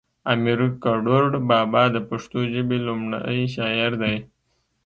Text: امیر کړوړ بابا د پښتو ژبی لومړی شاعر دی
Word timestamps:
امیر 0.33 0.59
کړوړ 0.83 1.25
بابا 1.49 1.83
د 1.95 1.97
پښتو 2.09 2.39
ژبی 2.53 2.77
لومړی 2.87 3.39
شاعر 3.55 3.91
دی 4.01 4.15